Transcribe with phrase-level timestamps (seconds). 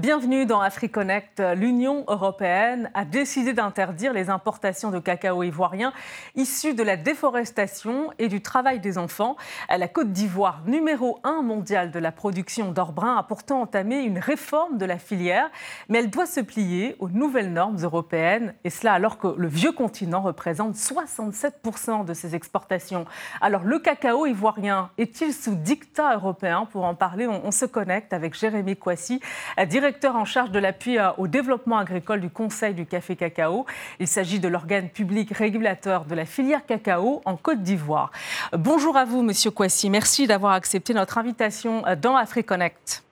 [0.00, 1.42] Bienvenue dans AfriConnect.
[1.54, 5.92] L'Union européenne a décidé d'interdire les importations de cacao ivoirien
[6.36, 9.36] issus de la déforestation et du travail des enfants.
[9.68, 14.18] La Côte d'Ivoire, numéro un mondial de la production d'or brun, a pourtant entamé une
[14.18, 15.50] réforme de la filière,
[15.90, 19.72] mais elle doit se plier aux nouvelles normes européennes, et cela alors que le vieux
[19.72, 23.04] continent représente 67% de ses exportations.
[23.42, 26.66] Alors le cacao ivoirien est-il sous dictat européen?
[26.72, 29.20] Pour en parler, on, on se connecte avec Jérémy Kouassi,
[29.68, 33.66] directeur directeur en charge de l'appui euh, au développement agricole du Conseil du café cacao.
[33.98, 38.12] Il s'agit de l'organe public régulateur de la filière cacao en Côte d'Ivoire.
[38.52, 39.90] Bonjour à vous, Monsieur Kouassi.
[39.90, 43.02] Merci d'avoir accepté notre invitation euh, dans AfriConnect.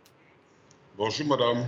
[0.96, 1.66] Bonjour, madame.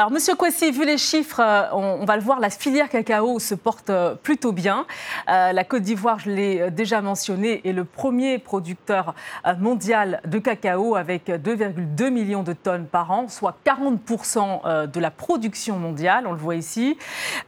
[0.00, 3.56] Alors, Monsieur Kwasi, vu les chiffres, euh, on, va le voir, la filière cacao se
[3.56, 4.86] porte euh, plutôt bien.
[5.28, 9.16] Euh, la Côte d'Ivoire, je l'ai déjà mentionné, est le premier producteur
[9.58, 15.76] mondial de cacao avec 2,2 millions de tonnes par an, soit 40% de la production
[15.80, 16.96] mondiale, on le voit ici.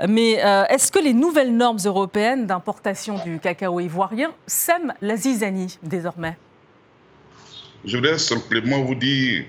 [0.08, 0.32] Mais
[0.70, 6.36] est-ce que les nouvelles normes européennes d'importation du cacao ivoirien sèment la zizanie désormais?
[7.84, 9.44] Je voudrais simplement vous dire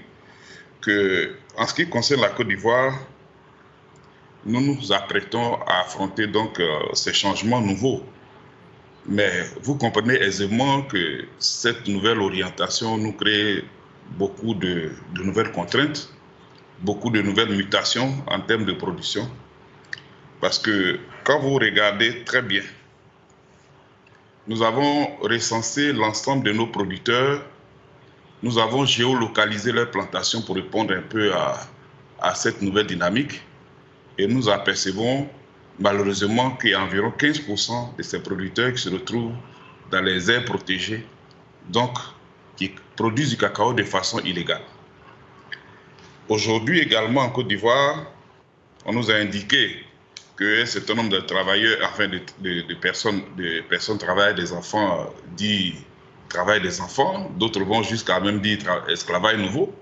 [0.81, 2.97] que en ce qui concerne la Côte d'Ivoire,
[4.45, 8.01] nous nous apprêtons à affronter donc euh, ces changements nouveaux.
[9.05, 13.63] Mais vous comprenez aisément que cette nouvelle orientation nous crée
[14.17, 16.11] beaucoup de, de nouvelles contraintes,
[16.79, 19.29] beaucoup de nouvelles mutations en termes de production.
[20.39, 22.63] Parce que quand vous regardez très bien,
[24.47, 27.45] nous avons recensé l'ensemble de nos producteurs
[28.43, 33.41] nous avons géolocalisé leurs plantations pour répondre un peu à, cette nouvelle dynamique
[34.17, 35.27] et nous apercevons
[35.79, 39.33] malheureusement qu'il y a environ 15% de ces producteurs qui se retrouvent
[39.89, 41.05] dans les aires protégées,
[41.69, 41.97] donc
[42.55, 44.61] qui produisent du cacao de façon illégale.
[46.29, 48.05] Aujourd'hui également en Côte d'Ivoire,
[48.85, 49.83] on nous a indiqué
[50.37, 55.75] qu'un certain nombre de travailleurs, enfin de, personnes, de personnes travaillent des enfants dits
[56.33, 58.59] travail des enfants, d'autres vont jusqu'à même dire
[58.89, 59.73] esclavage nouveau?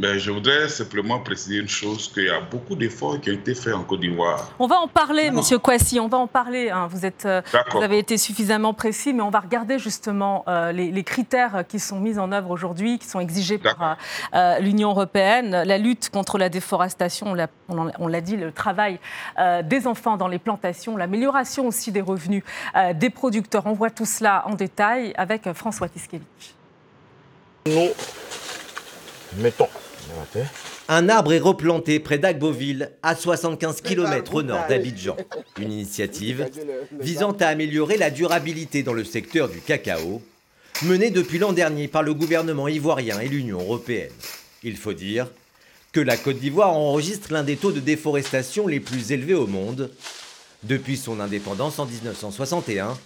[0.00, 3.54] Mais je voudrais simplement préciser une chose, qu'il y a beaucoup d'efforts qui ont été
[3.54, 4.50] faits en Côte d'Ivoire.
[4.58, 6.70] On va en parler, Monsieur Kouassi, on va en parler.
[6.70, 6.86] Hein.
[6.90, 11.04] Vous, êtes, euh, vous avez été suffisamment précis, mais on va regarder justement euh, les,
[11.04, 13.98] critères qui sont mis en œuvre aujourd'hui, qui sont exigés par
[14.32, 15.64] euh, l'Union européenne.
[15.66, 17.36] La lutte contre la déforestation,
[17.68, 18.98] on l'a dit, le travail
[19.64, 22.42] des enfants dans les plantations, l'amélioration aussi des revenus
[22.94, 23.66] des producteurs.
[23.66, 26.54] On voit tout cela en détail avec François Tiskevich.
[27.66, 27.90] Nous
[29.36, 29.68] mettons
[30.88, 35.16] un arbre est replanté près d'Agboville, à 75 km au nord d'Abidjan.
[35.60, 36.48] Une initiative
[37.00, 40.22] visant à améliorer la durabilité dans le secteur du cacao,
[40.82, 44.12] menée depuis l'an dernier par le gouvernement ivoirien et l'Union européenne.
[44.62, 45.28] Il faut dire
[45.92, 49.90] que la Côte d'Ivoire enregistre l'un des taux de déforestation les plus élevés au monde.
[50.62, 52.96] Depuis son indépendance en 1961,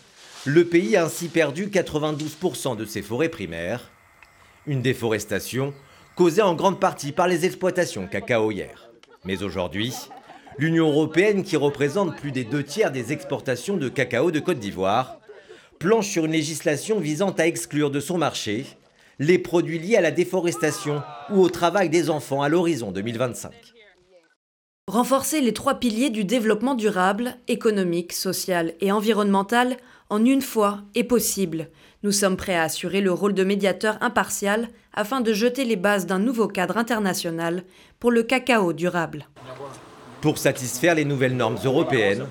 [0.44, 3.90] le pays a ainsi perdu 92% de ses forêts primaires.
[4.66, 5.72] Une déforestation
[6.16, 8.90] causée en grande partie par les exploitations cacaoyères.
[9.24, 9.92] Mais aujourd'hui,
[10.58, 15.18] l'Union européenne, qui représente plus des deux tiers des exportations de cacao de Côte d'Ivoire,
[15.78, 18.64] planche sur une législation visant à exclure de son marché
[19.18, 23.52] les produits liés à la déforestation ou au travail des enfants à l'horizon 2025.
[24.86, 29.76] Renforcer les trois piliers du développement durable, économique, social et environnemental
[30.10, 31.68] en une fois est possible.
[32.02, 36.06] Nous sommes prêts à assurer le rôle de médiateur impartial afin de jeter les bases
[36.06, 37.64] d'un nouveau cadre international
[37.98, 39.28] pour le cacao durable.
[40.20, 42.26] Pour satisfaire les nouvelles normes européennes,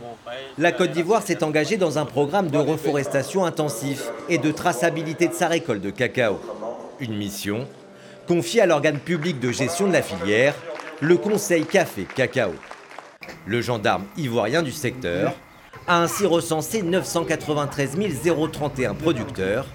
[0.57, 5.33] la Côte d'Ivoire s'est engagée dans un programme de reforestation intensif et de traçabilité de
[5.33, 6.39] sa récolte de cacao.
[6.99, 7.67] Une mission
[8.27, 10.55] confiée à l'organe public de gestion de la filière,
[11.01, 12.53] le Conseil Café Cacao.
[13.45, 15.33] Le gendarme ivoirien du secteur
[15.87, 17.97] a ainsi recensé 993
[18.51, 19.65] 031 producteurs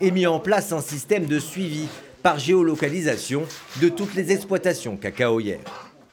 [0.00, 1.86] et mis en place un système de suivi
[2.22, 3.42] par géolocalisation
[3.80, 5.60] de toutes les exploitations cacaoyères.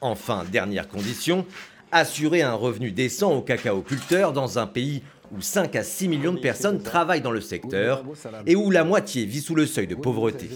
[0.00, 1.46] Enfin, dernière condition,
[1.90, 5.02] assurer un revenu décent aux cacaoculteurs dans un pays
[5.34, 8.04] où 5 à 6 millions de personnes travaillent dans le secteur
[8.46, 10.50] et où la moitié vit sous le seuil de pauvreté.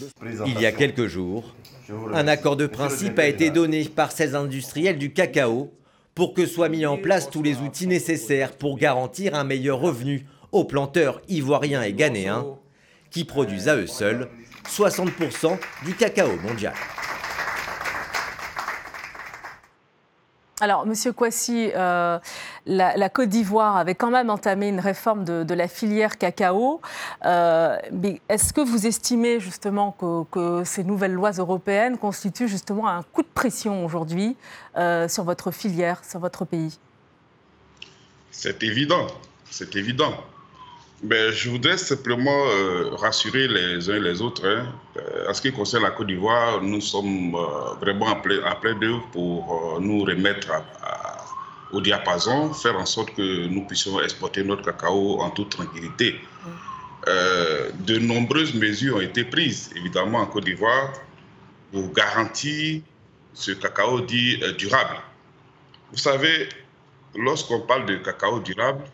[0.46, 1.54] Il y a quelques jours,
[2.12, 5.72] un accord de principe a été donné par ces industriels du cacao
[6.16, 10.26] pour que soient mis en place tous les outils nécessaires pour garantir un meilleur revenu
[10.50, 12.46] aux planteurs ivoiriens et ghanéens
[13.10, 14.28] qui produisent à eux seuls
[14.66, 16.72] 60% du cacao mondial.
[20.62, 22.18] Alors, Monsieur Kouassi, euh,
[22.64, 26.80] la, Côte d'Ivoire avait quand même entamé une réforme de, la filière cacao.
[27.26, 27.76] Euh,
[28.30, 29.94] est-ce que vous estimez justement
[30.30, 34.34] que, ces nouvelles lois européennes constituent justement un coup de pression aujourd'hui
[34.78, 36.78] euh, sur votre filière, sur votre pays?
[38.30, 39.08] C'est évident,
[39.50, 40.14] c'est évident.
[41.02, 42.44] Mais je voudrais simplement
[42.92, 44.46] rassurer les uns et les autres.
[44.46, 44.66] Hein.
[45.28, 47.36] en ce qui concerne la Côte d'Ivoire, nous sommes
[47.80, 50.48] vraiment en plein, d'œuvre pour nous remettre
[51.72, 56.20] au diapason, faire en sorte que nous puissions exporter notre cacao en toute tranquillité.
[57.08, 60.92] Euh, de nombreuses mesures ont été prises, évidemment, en Côte d'Ivoire,
[61.72, 62.82] pour garantir
[63.32, 64.96] ce cacao dit euh, durable.
[65.92, 66.48] Vous savez,
[67.14, 68.84] lorsqu'on parle de cacao durable,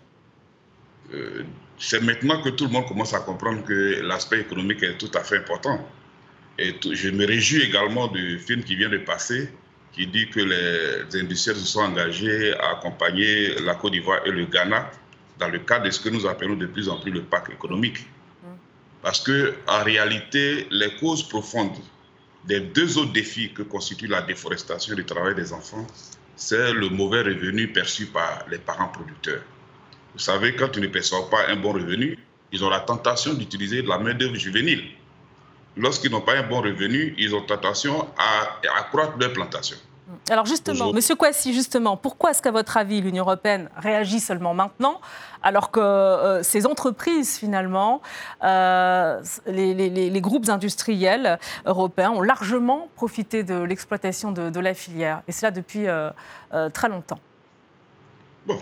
[1.14, 1.42] euh,
[1.82, 5.20] c'est maintenant que tout le monde commence à comprendre que l'aspect économique est tout à
[5.24, 5.84] fait important.
[6.56, 9.48] Et je me réjouis également du film qui vient de passer,
[9.92, 14.44] qui dit que les industriels se sont engagés à accompagner la Côte d'Ivoire et le
[14.46, 14.92] Ghana
[15.40, 18.06] dans le cadre de ce que nous appelons de plus en plus le pacte économique.
[19.02, 21.76] Parce que, en réalité, les causes profondes
[22.44, 25.84] des deux autres défis que constituent la déforestation et le travail des enfants,
[26.36, 29.42] c'est le mauvais revenu perçu par les parents producteurs.
[30.14, 32.18] Vous savez, quand ils ne perçoivent pas un bon revenu,
[32.52, 34.84] ils ont la tentation d'utiliser de la main-d'œuvre juvénile.
[35.76, 39.76] Lorsqu'ils n'ont pas un bon revenu, ils ont tentation à, accroître leur plantation.
[40.28, 45.00] Alors justement, Monsieur Kouassi, justement, pourquoi est-ce qu'à votre avis l'Union européenne réagit seulement maintenant,
[45.42, 48.02] alors que euh, ces entreprises finalement,
[48.44, 55.50] euh, les, groupes industriels européens ont largement profité de l'exploitation de, la filière, et cela
[55.50, 56.10] depuis euh,
[56.74, 57.18] très longtemps?
[58.46, 58.58] Bon,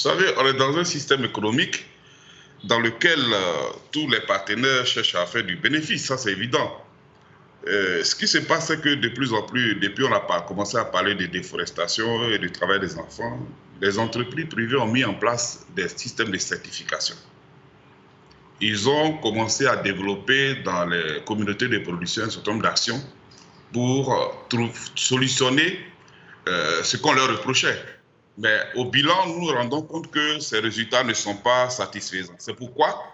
[0.00, 1.84] savez, on est dans un système économique
[2.64, 3.42] dans lequel euh,
[3.92, 6.84] tous les partenaires cherchent à faire du bénéfice, ça c'est évident.
[7.68, 10.78] Euh, ce qui se passe, c'est que de plus en plus, depuis on a commencé
[10.78, 13.38] à parler de déforestation et du travail des enfants,
[13.80, 17.16] les entreprises privées ont mis en place des systèmes de certification.
[18.62, 23.02] Ils ont commencé à développer dans les communautés de production un certain nombre d'actions
[23.72, 25.80] pour euh, solutionner
[26.82, 27.78] ce qu'on leur reprochait.
[28.38, 32.34] Mais au bilan, nous nous rendons compte que ces résultats ne sont pas satisfaisants.
[32.38, 33.04] C'est pourquoi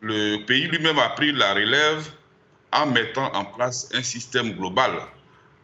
[0.00, 2.10] le pays lui-même a pris la relève
[2.72, 4.92] en mettant en place un système global.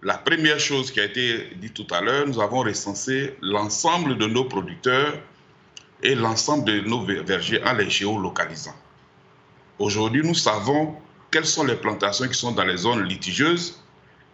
[0.02, 4.26] La première chose qui a été dite tout à l'heure, nous avons recensé l'ensemble de
[4.26, 5.14] nos producteurs
[6.02, 8.74] et l'ensemble de nos vergers en les géolocalisant.
[9.78, 10.96] Aujourd'hui, nous savons
[11.30, 13.80] quelles sont les plantations qui sont dans les zones litigieuses.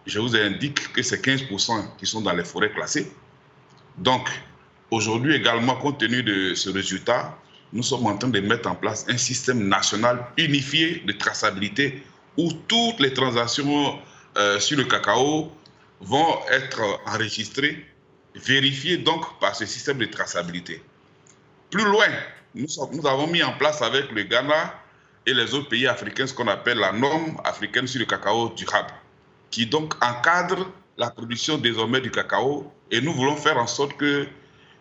[0.06, 3.12] Je vous indique que c'est 15% qui sont dans les forêts classées.
[3.98, 4.28] Donc,
[4.90, 7.36] aujourd'hui également, compte tenu de ce résultat,
[7.72, 12.02] nous sommes en train de mettre en place un système national unifié de traçabilité
[12.36, 13.98] où toutes les transactions
[14.36, 15.50] euh, sur le cacao
[16.00, 17.86] vont être enregistrées,
[18.34, 20.82] vérifiées donc par ce système de traçabilité.
[21.70, 22.08] Plus loin,
[22.54, 24.74] nous, nous avons mis en place avec le Ghana
[25.26, 28.92] et les autres pays africains ce qu'on appelle la norme africaine sur le cacao durable,
[29.50, 30.66] qui donc encadre
[30.98, 34.26] la production désormais du cacao et nous voulons faire en sorte que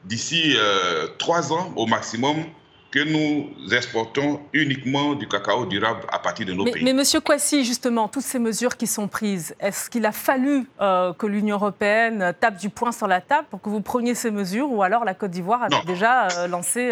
[0.03, 2.43] d'ici euh, trois ans au maximum,
[2.91, 6.83] que nous exportons uniquement du cacao durable à partir de nos mais, pays.
[6.83, 11.13] Mais Monsieur Kwasi, justement, toutes ces mesures qui sont prises, est-ce qu'il a fallu euh,
[11.13, 14.69] que l'Union européenne tape du poing sur la table pour que vous preniez ces mesures
[14.69, 16.91] ou alors la Côte d'Ivoire avait déjà euh, lancé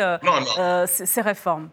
[0.87, 1.67] ces, réformes?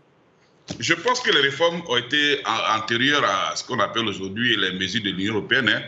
[0.80, 2.42] Je pense que les réformes ont été
[2.76, 5.68] antérieures à ce qu'on appelle aujourd'hui les mesures de l'Union européenne.
[5.68, 5.82] Hein.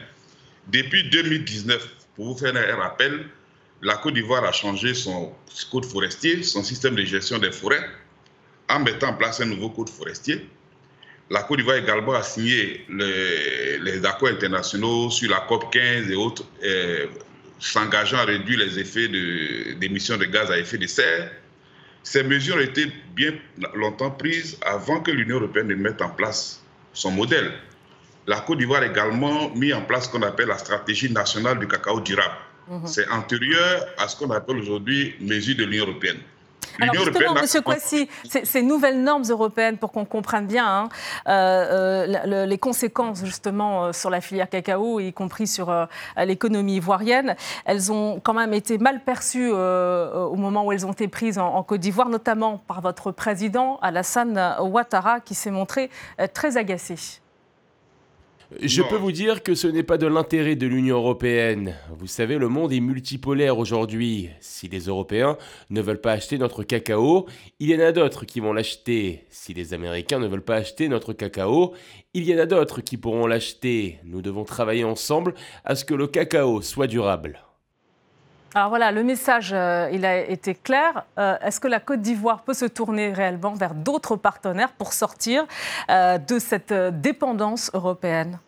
[0.69, 3.27] Depuis 2019, pour vous faire un rappel,
[3.83, 5.33] la Côte d'Ivoire a changé son
[5.71, 7.85] code forestier, son système de gestion des forêts,
[8.69, 10.49] en mettant en place un nouveau code forestier.
[11.31, 16.45] La Côte d'Ivoire également a signé les, accords internationaux sur la COP 15 et autres,
[17.61, 21.31] s'engageant à réduire les effets d'émissions de, de gaz à effet de serre.
[22.03, 23.33] Ces mesures ont été bien
[23.75, 27.53] longtemps prises avant que l'Union européenne ne mette en place son modèle.
[28.27, 31.69] La Côte d'Ivoire a également mis en place ce qu'on appelle la stratégie nationale du
[31.69, 32.35] cacao durable.
[32.71, 32.87] Mhm.
[32.87, 36.19] C'est antérieur à ce qu'on appelle aujourd'hui mesures de l'Union européenne.
[36.81, 40.89] Alors justement, Monsieur Kwasi, ces nouvelles normes européennes, pour qu'on comprenne bien hein,
[41.29, 45.75] euh, euh, les conséquences justement euh, sur la filière cacao, y compris sur
[46.17, 51.09] l'économie ivoirienne, elles ont quand même été mal perçues au moment où elles ont été
[51.09, 55.91] prises en, Côte d'Ivoire, notamment par votre président Alassane Ouattara, qui s'est montré
[56.33, 56.95] très agacé.
[58.63, 61.75] Je peux vous dire que ce n'est pas de l'intérêt de l'Union européenne.
[61.99, 64.31] Vous savez, le monde est multipolaire aujourd'hui.
[64.41, 65.37] Si les Européens
[65.69, 67.27] ne veulent pas acheter notre cacao,
[67.61, 69.27] il y en a d'autres qui vont l'acheter.
[69.29, 71.75] Si les Américains ne veulent pas acheter notre cacao,
[72.15, 73.99] il y en a d'autres qui pourront l'acheter.
[74.05, 77.43] Nous devons travailler ensemble à ce que le cacao soit durable.
[78.55, 81.05] Alors voilà, le message, euh, il a été clair.
[81.19, 85.45] Euh, est-ce que la Côte d'Ivoire peut se tourner réellement vers d'autres partenaires pour sortir
[85.91, 88.39] euh, de cette dépendance européenne?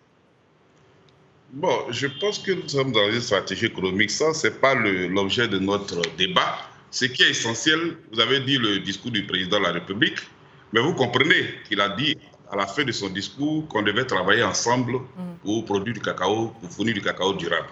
[1.52, 4.10] Bon, je pense que nous sommes dans une stratégie économique.
[4.10, 6.56] Ça, ce n'est pas l'objet de notre débat.
[6.90, 10.18] Ce qui est essentiel, vous avez dit le discours du président de la République,
[10.72, 12.16] mais vous comprenez qu'il a dit
[12.50, 15.00] à la fin de son discours qu'on devait travailler ensemble mm.
[15.44, 17.68] pour produire du cacao, pour fournir du cacao durable.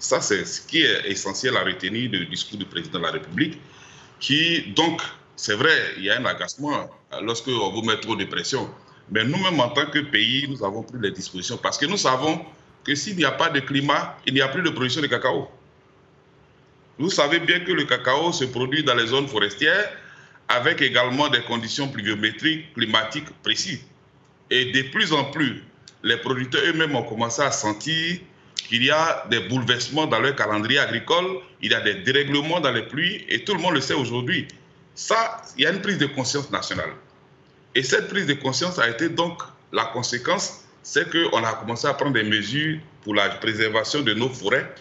[0.00, 3.60] Ça, c'est ce qui est essentiel à retenir du discours du président de la République,
[4.18, 5.02] qui, donc,
[5.36, 6.90] c'est vrai, il y a un agacement
[7.22, 8.68] lorsque on vous met trop de pression.
[9.10, 12.42] Mais nous-mêmes, en tant que pays, nous avons pris les dispositions parce que nous savons
[12.82, 15.48] que s'il n'y a pas de climat, il n'y a plus de production de cacao.
[16.98, 19.92] Vous savez bien que le cacao se produit dans les zones forestières
[20.48, 23.84] avec également des conditions pluviométriques, climatiques précises.
[24.50, 25.62] Et de plus en plus,
[26.02, 28.20] les producteurs eux-mêmes ont commencé à sentir
[28.70, 32.70] qu'il y a des bouleversements dans leur calendrier agricole, il y a des dérèglements dans
[32.70, 34.46] les pluies, et tout le monde le sait aujourd'hui.
[34.94, 36.92] Ça, il y a une prise de conscience nationale.
[37.74, 41.94] Et cette prise de conscience a été donc la conséquence, c'est qu'on a commencé à
[41.94, 44.72] prendre des mesures pour la préservation de nos forêts,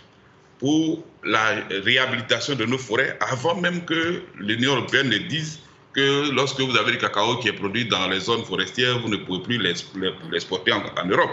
[0.60, 5.62] pour la réhabilitation de nos forêts, avant même que l'Union européenne ne dise
[5.94, 9.18] que lorsque vous avez du cacao qui est produit dans les zones forestières, vous ne
[9.18, 11.32] pouvez plus l'exporter en, en Europe.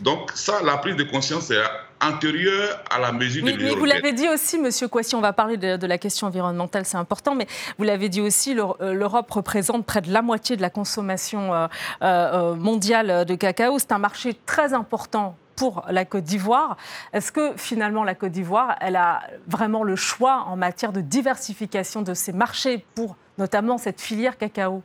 [0.00, 1.62] Donc ça, la prise de conscience est
[2.02, 5.32] antérieure à la mesure de l'Union Mais vous l'avez dit aussi, Monsieur Kouassi, on va
[5.32, 7.46] parler de, la question environnementale, c'est important, mais
[7.78, 11.66] vous l'avez dit aussi, euh, l'Europe représente près de la moitié de la consommation euh,
[12.02, 13.78] euh, mondiale de cacao.
[13.78, 16.76] C'est un marché très important pour la Côte d'Ivoire.
[17.12, 22.02] Est-ce que finalement la Côte d'Ivoire, elle a vraiment le choix en matière de diversification
[22.02, 24.82] de ses marchés pour notamment cette filière cacao?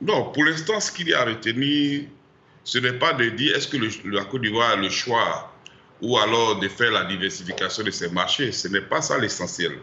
[0.00, 2.04] Non, pour l'instant, ce qu'il y a à retenir,
[2.64, 3.76] ce n'est pas de dire est-ce que
[4.08, 5.52] la Côte d'Ivoire a le choix
[6.00, 8.52] ou alors de faire la diversification de ses marchés.
[8.52, 9.78] Ce n'est pas ça l'essentiel.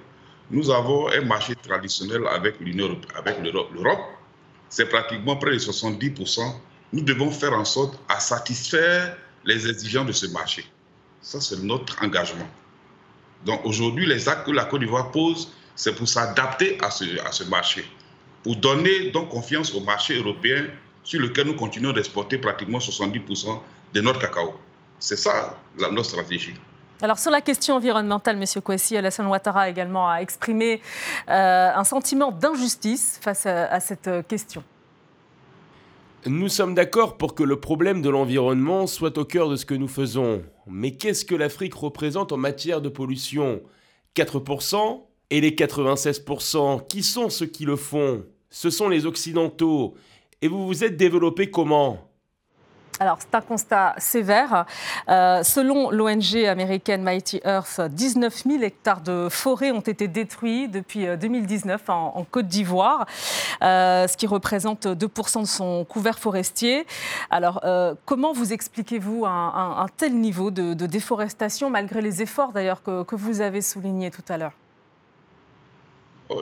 [0.50, 4.02] Nous avons un marché traditionnel avec l'Union, avec l'Europe.
[4.68, 6.42] C'est pratiquement près de 70%.
[6.94, 10.66] Nous devons faire en sorte à satisfaire les exigences de ce marché.
[11.22, 12.50] Ça, c'est notre engagement.
[13.46, 17.32] Donc aujourd'hui, les actes que la Côte d'Ivoire pose, c'est pour s'adapter à ce, à
[17.32, 17.86] ce marché,
[18.44, 20.66] pour donner donc confiance au marché européen
[21.04, 23.60] sur lequel nous continuons d'exporter pratiquement 70%
[23.94, 24.54] de notre cacao.
[25.00, 26.54] C'est ça notre stratégie.
[27.02, 28.62] Alors sur la question environnementale, M.
[28.62, 30.82] Kouassi, Alassane Ouattara également a exprimé
[31.30, 34.64] euh, un sentiment d'injustice face à, cette question.
[36.28, 39.74] Nous sommes d'accord pour que le problème de l'environnement soit au cœur de ce que
[39.74, 40.44] nous faisons.
[40.68, 43.62] Mais qu'est-ce que l'Afrique représente en matière de pollution?
[44.16, 48.24] 4% Et les 96%, qui sont ceux qui le font?
[48.52, 49.96] Ce sont les Occidentaux.
[50.42, 52.12] Et vous vous êtes développé comment
[53.00, 54.68] alors, c'est un constat sévère.
[55.10, 61.08] Euh, selon l'ONG américaine Mighty Earth, 19 000 hectares de forêts ont été détruits depuis
[61.18, 63.08] 2019 euh, en, Côte d'Ivoire,
[63.64, 66.86] euh, ce qui représente 2% de son couvert forestier.
[67.32, 67.66] Alors,
[68.06, 73.64] comment vous expliquez-vous un, tel niveau de, déforestation, malgré les efforts d'ailleurs que, vous avez
[73.64, 74.54] soulignés tout à l'heure?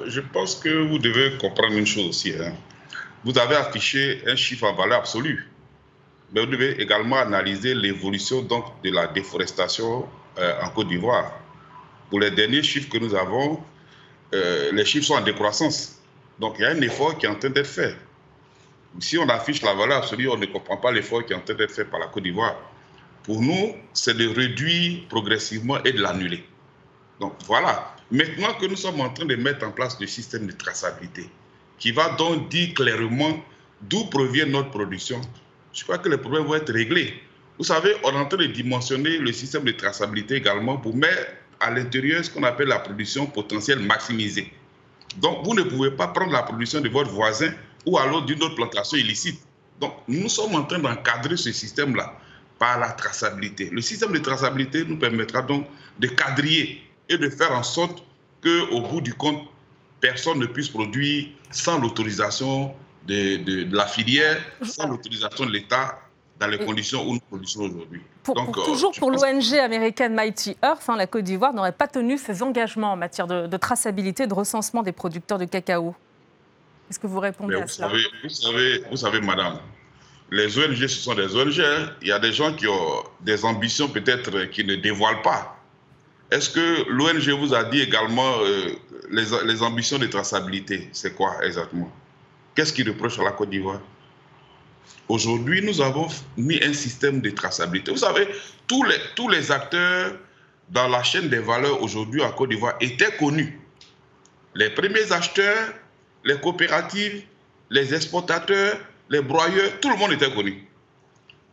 [0.07, 2.33] Je pense que vous devez comprendre une chose aussi.
[2.33, 2.51] Hein
[3.23, 5.49] vous avez affiché un chiffre en valeur absolue.
[6.31, 10.07] Mais vous devez également analyser l'évolution donc de la déforestation
[10.37, 11.31] euh, en Côte d'Ivoire.
[12.09, 13.61] Pour les derniers chiffres que nous avons,
[14.33, 15.99] euh, les chiffres sont en décroissance.
[16.39, 17.95] Donc il y a un effort qui est en train d'être fait.
[18.99, 21.55] Si on affiche la valeur absolue, on ne comprend pas l'effort qui est en train
[21.55, 22.55] d'être fait par la Côte d'Ivoire.
[23.23, 26.43] Pour nous, c'est de réduire progressivement et de l'annuler.
[27.19, 27.95] Donc voilà.
[28.11, 31.29] Maintenant que nous sommes en train de mettre en place le système de traçabilité,
[31.79, 33.43] qui va donc dire clairement
[33.81, 35.21] d'où provient notre production,
[35.73, 37.13] je crois que les problèmes vont être réglés.
[37.57, 41.31] Vous savez, on est en train de dimensionner le système de traçabilité également pour mettre
[41.59, 44.51] à l'intérieur ce qu'on appelle la production potentielle maximisée.
[45.17, 47.51] Donc, vous ne pouvez pas prendre la production de votre voisin
[47.85, 49.41] ou alors d'une autre plantation illicite.
[49.79, 52.17] Donc, nous sommes en train d'encadrer ce système-là
[52.59, 53.69] par la traçabilité.
[53.71, 55.65] Le système de traçabilité nous permettra donc
[55.99, 58.03] de quadriller et de faire en sorte
[58.43, 59.48] qu'au bout du compte,
[59.99, 62.73] personne ne puisse produire sans l'autorisation
[63.07, 65.99] de, la filière, sans l'autorisation de l'État
[66.39, 68.01] dans les conditions où nous produisons aujourd'hui.
[68.29, 68.33] Euh,
[68.65, 72.93] toujours pour l'ONG américaine Mighty Earth, hein, la Côte d'Ivoire n'aurait pas tenu ses engagements
[72.93, 75.95] en matière de, traçabilité et de recensement des producteurs de cacao.
[76.89, 77.89] Est-ce que vous répondez à cela
[78.23, 79.59] vous savez, vous savez, madame,
[80.31, 81.61] les ONG, ce sont des ONG.
[82.01, 85.57] Il y a des gens qui ont des ambitions peut-être qui ne dévoilent pas.
[86.31, 88.75] Est-ce que l'ONG vous a dit également euh,
[89.09, 91.91] les, ambitions de traçabilité C'est quoi exactement?
[92.55, 93.81] Qu'est-ce qui reproche à la Côte d'Ivoire?
[95.07, 97.91] Aujourd'hui, nous avons mis un système de traçabilité.
[97.91, 98.27] Vous savez,
[98.67, 100.13] tous les, tous les acteurs
[100.69, 103.59] dans la chaîne des valeurs aujourd'hui en Côte d'Ivoire étaient connus.
[104.55, 105.73] Les premiers acheteurs,
[106.23, 107.23] les coopératives,
[107.69, 108.77] les exportateurs,
[109.09, 110.67] les broyeurs, tout le monde était connu.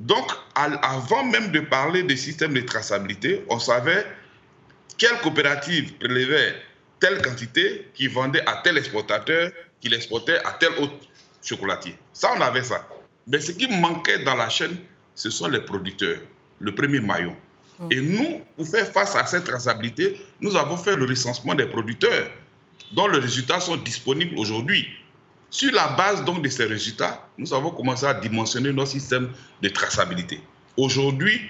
[0.00, 4.06] Donc, avant même de parler des systèmes de traçabilité, on savait
[4.98, 6.54] quelle coopérative prélevait
[7.00, 9.50] telle quantité qui vendait à tel exportateur,
[9.80, 10.94] qui l'exportait à tel autre
[11.42, 11.96] chocolatier.
[12.12, 12.86] Ça, on avait ça.
[13.26, 14.76] Mais ce qui manquait dans la chaîne,
[15.14, 16.18] ce sont les producteurs,
[16.60, 17.36] le premier maillon.
[17.78, 17.88] Mm.
[17.90, 22.28] Et nous, pour faire face à cette traçabilité, nous avons fait le recensement des producteurs
[22.92, 24.86] dont les résultats sont disponibles aujourd'hui.
[25.50, 29.30] Sur la base donc de ces résultats, nous avons commencé à dimensionner nos systèmes
[29.62, 30.40] de traçabilité.
[30.76, 31.40] Aujourd'hui,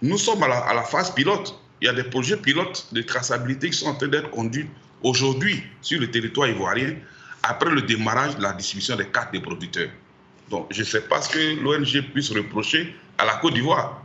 [0.00, 1.54] nous sommes à la, à la, phase pilote.
[1.80, 4.68] Il y a des projets pilotes de traçabilité qui sont en train d'être conduits
[5.02, 6.94] aujourd'hui sur le territoire ivoirien
[7.42, 9.90] après le démarrage de la distribution des cartes des producteurs.
[10.48, 14.02] Donc, je ne sais pas ce que l'ONG puisse reprocher à la Côte d'Ivoire.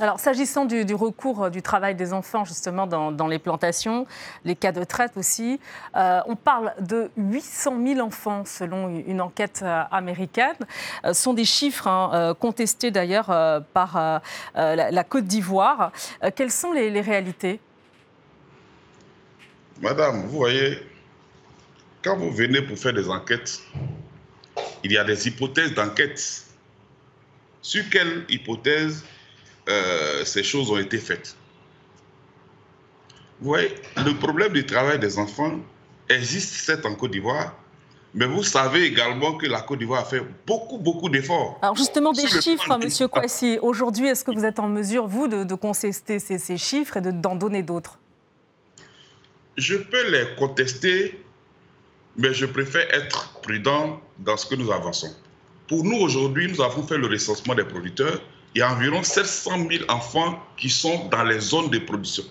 [0.00, 4.06] Alors, s'agissant du, recours euh, du travail des enfants, justement, dans, les plantations,
[4.44, 5.58] les cas de traite aussi,
[5.96, 10.54] euh, on parle de 800 000 enfants, selon une enquête euh, américaine.
[11.04, 13.26] Ce sont des chiffres hein, contestés d'ailleurs
[13.72, 14.20] par
[14.54, 15.92] la, Côte d'Ivoire.
[16.34, 17.60] quelles sont les, réalités?
[19.80, 20.78] Madame, vous voyez,
[22.02, 23.60] quand vous venez pour faire des enquêtes,
[24.82, 26.44] il y a des hypothèses d'enquête.
[27.62, 29.04] Sur quelle hypothèse
[29.68, 31.36] euh, ces choses ont été faites?
[33.40, 33.72] Vous voyez,
[34.04, 35.60] le problème du travail des enfants
[36.08, 37.54] existe certes en Côte d'Ivoire,
[38.14, 41.58] mais vous savez également que la Côte d'Ivoire a fait beaucoup, beaucoup d'efforts.
[41.62, 43.58] Alors justement, des chiffres, Monsieur Kouassi.
[43.62, 47.36] Aujourd'hui, est-ce que vous êtes en mesure, vous, de, contester ces, ces, chiffres et d'en
[47.36, 48.00] donner d'autres?
[49.58, 51.20] Je peux les contester,
[52.16, 55.14] mais je préfère être prudent dans ce que nous avançons.
[55.66, 58.18] Pour nous, aujourd'hui, nous avons fait le recensement des producteurs
[58.54, 62.24] il y a environ 700 000 enfants qui sont dans les zones de production,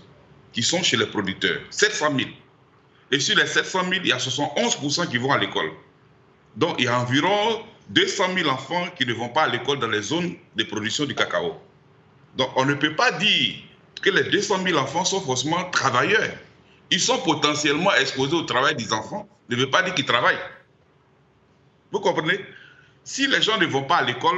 [0.51, 1.61] qui sont chez les producteurs.
[1.69, 2.29] 700 000.
[3.11, 5.71] Et sur les 700 000, il y a 71% qui vont à l'école.
[6.55, 9.87] Donc, il y a environ 200 000 enfants qui ne vont pas à l'école dans
[9.87, 11.55] les zones de production du cacao.
[12.35, 13.55] Donc, on ne peut pas dire
[14.01, 16.35] que les 200 000 enfants sont forcément travailleurs.
[16.89, 19.27] Ils sont potentiellement exposés au travail des enfants.
[19.49, 20.39] Ne veut pas dire qu'ils travaillent.
[21.91, 22.39] Vous comprenez?
[23.03, 24.37] Si les gens ne vont pas à l'école,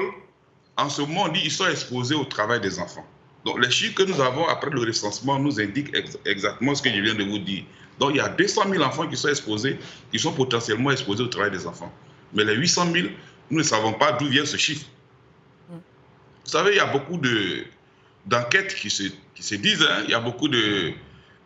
[0.77, 3.05] en ce moment, qu'ils sont exposés au travail des enfants.
[3.45, 7.01] Donc, les chiffres que nous avons après le recensement nous indiquent exactement ce que je
[7.01, 7.63] viens de vous dire.
[7.99, 9.77] Donc, il y a 200 000 enfants qui sont exposés,
[10.11, 11.91] qui sont potentiellement exposés au travail des enfants.
[12.33, 13.07] Mais les 800 000,
[13.49, 14.85] nous ne savons pas d'où vient ce chiffre.
[15.69, 17.19] Vous savez, il y a beaucoup
[18.25, 19.03] d'enquêtes qui se,
[19.35, 20.03] qui se disent, hein.
[20.05, 20.47] il y a beaucoup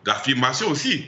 [0.04, 1.06] d'affirmations aussi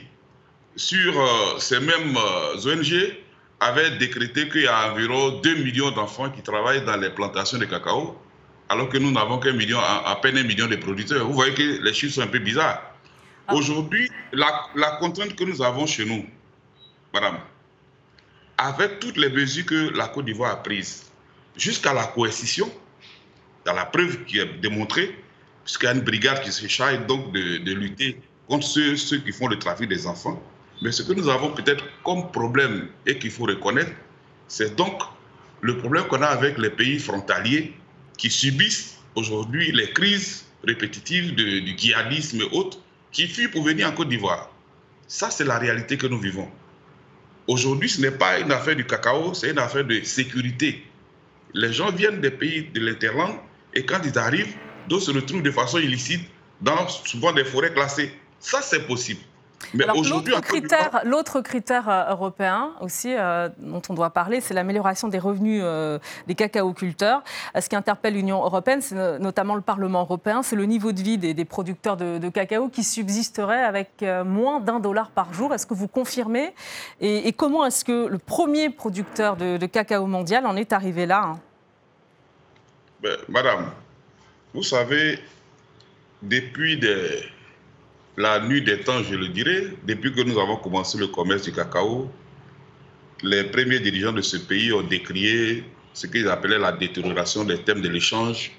[0.75, 3.17] sur euh, ces mêmes euh, ONG
[3.59, 7.65] avait décrété qu'il y a environ 2 millions d'enfants qui travaillent dans les plantations de
[7.65, 8.15] cacao,
[8.69, 11.25] alors que nous n'avons qu'un million, à peine un million de producteurs.
[11.25, 12.81] Vous voyez que les chiffres sont un peu bizarres.
[13.47, 13.55] Ah.
[13.55, 16.27] Aujourd'hui, la, contrainte que nous avons chez nous,
[17.13, 17.39] madame,
[18.59, 21.09] avec toutes les mesures que la Côte d'Ivoire a prises,
[21.55, 22.71] jusqu'à la coercition,
[23.65, 25.17] dans la preuve qui est démontrée,
[25.63, 29.31] puisqu'il y a une brigade qui se charge donc de, de lutter contre ceux, qui
[29.31, 30.41] font le trafic des enfants,
[30.81, 33.91] mais ce que nous avons peut-être comme problème et qu'il faut reconnaître,
[34.47, 35.01] c'est donc
[35.61, 37.73] le problème qu'on a avec les pays frontaliers
[38.17, 42.79] qui subissent aujourd'hui les crises répétitives du djihadisme et autres
[43.11, 44.49] qui fuient pour venir en Côte d'Ivoire.
[45.07, 46.49] Ça, c'est la réalité que nous vivons.
[47.47, 50.85] Aujourd'hui, ce n'est pas une affaire du cacao, c'est une affaire de sécurité.
[51.53, 53.35] Les gens viennent des pays de l'interland
[53.73, 54.53] et quand ils arrivent,
[54.89, 56.21] d'autres se retrouvent de façon illicite
[56.61, 58.11] dans souvent des forêts classées.
[58.39, 59.21] Ça, c'est possible.
[59.73, 65.19] L'autre critère, l'autre critère euh, européen aussi euh, dont on doit parler, c'est l'amélioration des
[65.19, 67.23] revenus euh, des cacaoculteurs.
[67.59, 71.17] Ce qui interpelle l'Union européenne, c'est notamment le Parlement européen, c'est le niveau de vie
[71.17, 75.53] des, producteurs de, cacao qui subsisterait avec moins d'un dollar par jour.
[75.53, 76.53] Est-ce que vous confirmez?
[77.01, 81.39] Et, comment est-ce que le premier producteur de, cacao mondial en est arrivé là hein?
[83.01, 83.71] Ben, Madame,
[84.53, 85.19] vous savez,
[86.21, 87.23] depuis des
[88.17, 91.51] la nuit des temps, je le dirais, depuis que nous avons commencé le commerce du
[91.51, 92.11] cacao,
[93.21, 97.81] les premiers dirigeants de ce pays ont décrié ce qu'ils appelaient la détérioration des thèmes
[97.81, 98.51] de l'échange.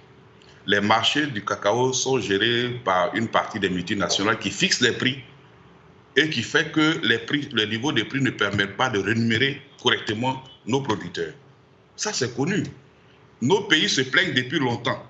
[0.67, 5.19] Les marchés du cacao sont gérés par une partie des multinationales qui fixent les prix
[6.17, 9.61] et qui fait que les prix, le niveau des prix ne permet pas de rémunérer
[9.83, 11.33] correctement nos producteurs.
[11.97, 12.63] Ça, c'est connu.
[13.41, 15.05] Nos pays se plaignent depuis longtemps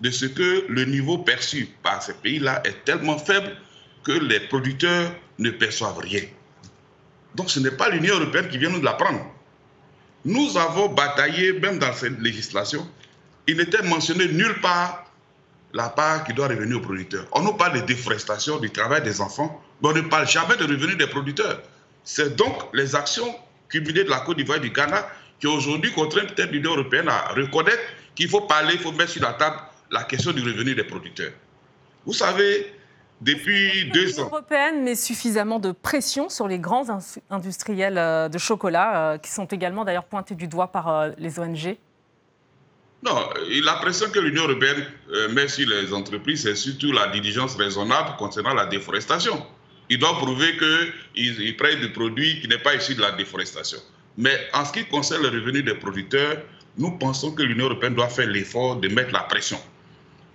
[0.00, 3.56] de ce que le niveau perçu par ces pays-là est tellement faible
[4.08, 6.22] que les producteurs ne perçoivent rien.
[7.34, 9.20] Donc ce n'est pas l'Union européenne qui vient nous l'apprendre.
[10.24, 12.88] Nous avons bataillé, même dans cette législation,
[13.46, 15.04] il n'était mentionné nulle part
[15.74, 17.26] la part qui doit revenir aux producteurs.
[17.32, 20.64] On nous parle de déforestation, du travail des enfants, mais on ne parle jamais de
[20.64, 21.60] revenus des producteurs.
[22.02, 23.34] C'est donc les actions
[23.68, 25.06] cumulées de la Côte d'Ivoire et du Ghana
[25.38, 27.82] qui aujourd'hui contraignent peut-être l'Union européenne à reconnaître
[28.14, 29.58] qu'il faut parler, il faut mettre sur la table
[29.90, 31.32] la question du revenu des producteurs.
[32.06, 32.72] Vous savez,
[33.20, 34.24] depuis deux ans.
[34.24, 36.86] L'Union européenne met suffisamment de pression sur les grands
[37.30, 41.38] industriels euh, de chocolat, euh, qui sont également d'ailleurs pointés du doigt par euh, les
[41.38, 41.76] ONG
[43.00, 43.14] non,
[43.64, 44.84] la pression que l'Union européenne
[45.30, 49.40] met sur les entreprises, c'est surtout la diligence raisonnable concernant la déforestation.
[49.88, 50.56] Ils doivent prouver
[51.14, 53.78] qu'ils prennent des produits qui n'est pas issu de la déforestation.
[54.16, 56.38] Mais en ce qui concerne le revenu des producteurs,
[56.76, 59.60] nous pensons que l'Union européenne doit faire l'effort de mettre la pression.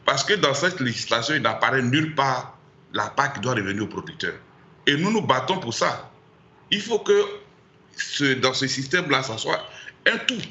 [0.06, 2.58] Parce que dans cette législation, il n'apparaît nulle part
[2.94, 4.36] la qui doit revenir aux producteurs.
[4.86, 6.12] Et nous nous battons pour ça.
[6.72, 9.60] Il faut que dans ce système-là, ça soit
[10.06, 10.42] un tout.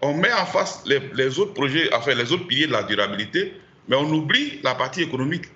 [0.00, 3.54] On met en face les, autres projets, enfin les autres piliers de la durabilité,
[3.88, 5.46] mais on oublie la partie économique.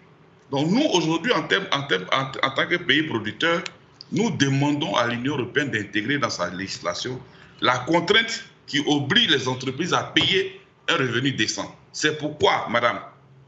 [0.51, 3.63] Donc nous, aujourd'hui, en tant que pays producteur,
[4.13, 7.21] nous demandons à l'Union européenne d'intégrer dans sa législation
[7.61, 11.75] la contrainte qui oblige les entreprises à payer un revenu décent.
[11.93, 13.01] C'est pourquoi, madame,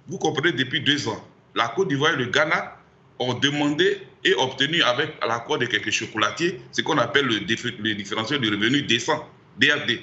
[0.09, 1.23] vous comprenez, depuis deux ans,
[1.59, 2.77] la Côte d'Ivoire et le Ghana
[3.19, 8.49] ont demandé et obtenu avec l'accord de quelques chocolatiers ce qu'on appelle le, différentiel de
[8.49, 10.01] revenu décent, DRD.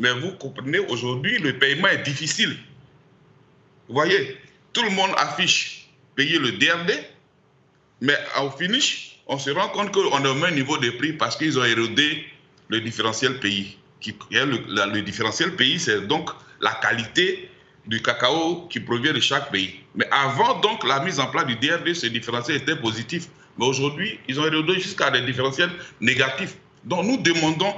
[0.00, 2.56] Mais vous comprenez, aujourd'hui, le paiement est difficile.
[3.88, 4.36] Vous voyez,
[4.72, 6.92] tout le monde affiche payer le DRD,
[8.00, 11.36] mais au finish, on se rend compte qu'on a au même niveau de prix parce
[11.36, 12.24] qu'ils ont érodé
[12.68, 13.78] le différentiel pays.
[14.32, 17.48] Le, le différentiel pays, c'est donc la qualité
[17.86, 19.80] du cacao qui provient de chaque pays.
[19.94, 23.28] Mais avant donc la mise en place du DRD, ce différentiel était positif.
[23.58, 26.56] Mais aujourd'hui, ils ont érodé jusqu'à des différentiels négatifs.
[26.84, 27.74] Donc nous demandons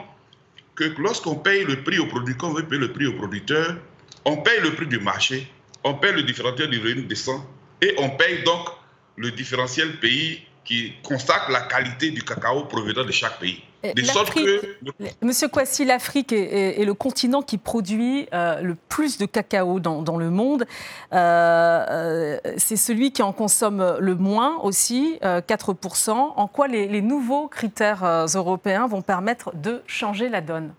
[0.75, 3.77] que lorsqu'on paye le prix au producteur, on veut payer le prix au producteur,
[4.25, 5.49] on paye le prix du marché,
[5.85, 7.45] on paye le différentiel du revenu décent
[7.81, 8.69] et on paye donc
[9.17, 13.63] le différentiel pays qui constate la qualité du cacao provenant de chaque pays.
[13.93, 15.25] Que...
[15.25, 20.31] Monsieur Kwasi, l'Afrique est, le continent qui produit euh, le plus de cacao dans, le
[20.31, 20.65] monde.
[21.13, 26.11] Euh, euh, c'est celui qui en consomme le moins aussi, 4%.
[26.11, 30.73] En quoi les, nouveaux critères européens vont permettre de changer la donne?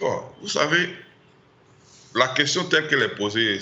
[0.00, 0.88] Vous savez,
[2.14, 3.58] la question telle qu'elle est posée,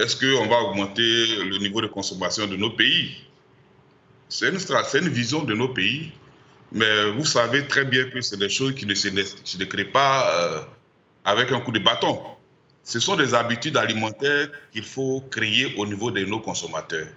[0.00, 3.27] est-ce qu'on va augmenter le niveau de consommation de nos pays?
[4.28, 6.12] C'est une, vision de nos pays,
[6.70, 10.60] mais vous savez très bien que c'est des choses qui ne se, créent pas euh,
[11.24, 12.20] avec un coup de bâton.
[12.84, 17.08] Ce sont des habitudes alimentaires qu'il faut créer au niveau de nos consommateurs.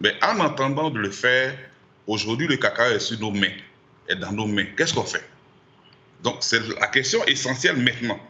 [0.00, 1.56] Mais en attendant de le faire,
[2.06, 3.56] aujourd'hui, le cacao est sur nos mains,
[4.06, 4.66] est dans nos mains.
[4.76, 5.24] Qu'est-ce qu'on fait?
[6.22, 8.20] Donc, c'est la question essentielle maintenant.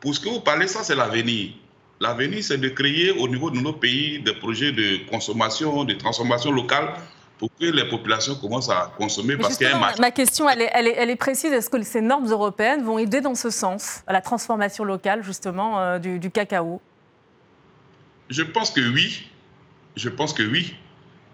[0.00, 1.52] Pour ce que vous parlez, ça, c'est l'avenir.
[2.00, 6.50] L'avenir, c'est de créer au niveau de nos pays des projets de consommation, de transformation
[6.50, 6.94] locale
[7.38, 10.62] pour que les populations commencent à consommer parce qu'il y a un Ma question, elle
[10.62, 11.52] est, elle est, précise.
[11.52, 15.80] Est-ce que ces normes européennes vont aider dans ce sens, à la transformation locale, justement,
[15.80, 16.80] euh, du, cacao?
[18.28, 19.28] Je pense que oui.
[19.96, 20.74] Je pense que oui.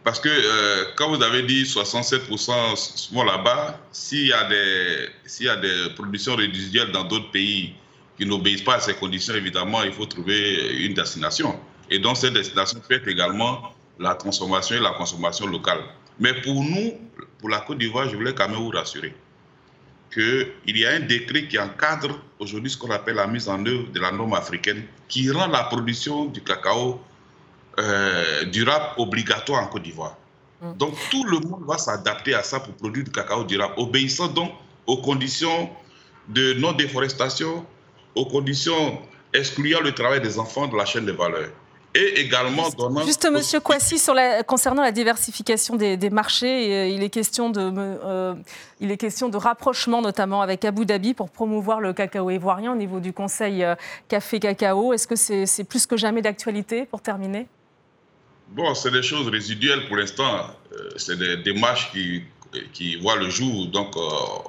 [0.05, 5.09] Parce que euh, quand vous avez dit 67% souvent là-bas, s'il y, a des,
[5.41, 7.75] y a des productions résiduelles dans d'autres pays
[8.19, 11.59] qui n'obéissent pas à ces conditions, évidemment, il faut trouver une destination.
[11.91, 15.81] Et donc, cette destination fait également la transformation et la consommation locale.
[16.19, 16.93] Mais pour nous,
[17.39, 19.15] pour la Côte d'Ivoire, je voulais quand même vous rassurer
[20.13, 23.91] qu'il y a un décret qui encadre aujourd'hui ce qu'on appelle la mise en œuvre
[23.91, 27.01] de la norme africaine qui rend la production du cacao
[27.79, 30.17] euh, durable obligatoire en Côte d'Ivoire.
[30.63, 30.75] Mm.
[30.77, 34.53] Donc tout le monde va s'adapter à ça pour produire du cacao durable, obéissant donc
[34.87, 35.71] aux conditions
[36.29, 37.67] de non-déforestation,
[38.15, 39.03] aux conditions
[39.33, 41.49] excluant le travail des enfants de la chaîne de valeur.
[41.95, 43.05] Et également donnant...
[43.05, 43.61] Juste, Monsieur
[43.99, 48.35] sur la, concernant la diversification des, marchés, euh, il, est question de, euh,
[48.81, 52.77] il est question de rapprochement notamment avec Abu Dhabi pour promouvoir le cacao ivoirien au
[52.77, 53.77] niveau du Conseil euh,
[54.09, 54.93] Café Cacao.
[54.93, 57.47] Est-ce que c'est plus que jamais d'actualité pour terminer?
[58.49, 60.49] Bon, c'est des choses résiduelles pour l'instant.
[60.97, 62.25] c'est des démarches qui,
[62.73, 63.95] qui voient le jour, donc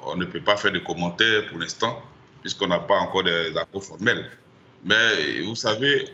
[0.04, 2.02] on ne peut pas faire de commentaires pour l'instant
[2.40, 4.30] puisqu'on n'a pas encore des accords formels.
[4.84, 6.04] Mais vous savez,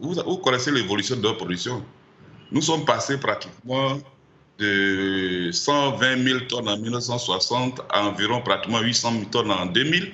[0.00, 1.84] vous, connaissez l'évolution de notre production.
[2.50, 3.98] Nous sommes passés pratiquement
[4.58, 10.12] de 120 000 tonnes en 1960 à environ pratiquement 800 000 tonnes en 2000.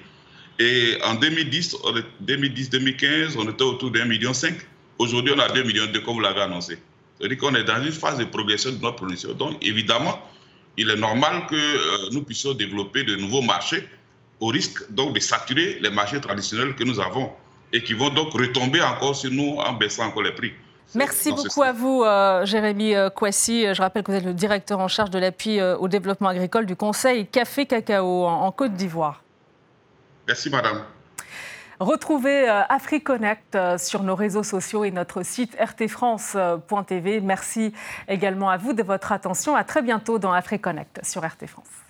[0.61, 1.77] Et en 2010,
[2.25, 4.33] 2010-2015, on était autour de 1,5 million.
[4.99, 6.79] Aujourd'hui, on a 2 millions de comme vous l'avez annoncé.
[7.19, 9.33] C'est-à-dire qu'on est dans une phase de progression de notre production.
[9.35, 10.21] Donc, évidemment,
[10.77, 13.89] il est normal que euh, nous puissions développer de nouveaux marchés
[14.41, 17.33] au risque donc de saturer les marchés traditionnels que nous avons.
[17.73, 20.53] Et qui vont donc retomber encore sur nous en baissant encore les prix.
[20.95, 23.75] Merci beaucoup à vous, euh, Jérémy euh, Kouassi.
[23.75, 26.65] Je rappelle que vous êtes le directeur en charge de l'appui euh, au développement agricole
[26.65, 29.23] du Conseil Café Cacao en, Côte d'Ivoire.
[30.27, 30.83] Merci, madame.
[31.79, 37.21] Retrouvez AfriConnect sur nos réseaux sociaux et notre site rtfrance.tv.
[37.21, 37.73] Merci
[38.09, 39.55] également à vous de votre attention.
[39.55, 41.88] À très bientôt dans AfriConnect sur RT France.